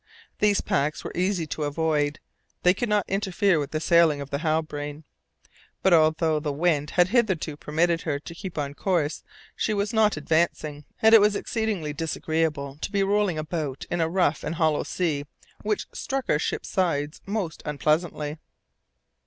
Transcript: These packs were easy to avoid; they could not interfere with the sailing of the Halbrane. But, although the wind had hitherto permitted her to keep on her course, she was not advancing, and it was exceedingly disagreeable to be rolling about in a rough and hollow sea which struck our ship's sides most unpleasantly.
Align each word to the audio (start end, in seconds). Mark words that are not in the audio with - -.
These 0.39 0.61
packs 0.61 1.03
were 1.03 1.11
easy 1.13 1.45
to 1.45 1.63
avoid; 1.63 2.19
they 2.63 2.73
could 2.73 2.89
not 2.89 3.07
interfere 3.07 3.59
with 3.59 3.69
the 3.69 3.79
sailing 3.79 4.19
of 4.19 4.31
the 4.31 4.39
Halbrane. 4.39 5.03
But, 5.83 5.93
although 5.93 6.39
the 6.39 6.51
wind 6.51 6.89
had 6.89 7.09
hitherto 7.09 7.55
permitted 7.55 8.01
her 8.01 8.17
to 8.17 8.33
keep 8.33 8.57
on 8.57 8.71
her 8.71 8.73
course, 8.73 9.23
she 9.55 9.75
was 9.75 9.93
not 9.93 10.17
advancing, 10.17 10.85
and 11.03 11.13
it 11.13 11.21
was 11.21 11.35
exceedingly 11.35 11.93
disagreeable 11.93 12.79
to 12.81 12.91
be 12.91 13.03
rolling 13.03 13.37
about 13.37 13.85
in 13.91 14.01
a 14.01 14.09
rough 14.09 14.43
and 14.43 14.55
hollow 14.55 14.81
sea 14.81 15.25
which 15.61 15.85
struck 15.93 16.25
our 16.31 16.39
ship's 16.39 16.67
sides 16.69 17.21
most 17.27 17.61
unpleasantly. 17.63 18.39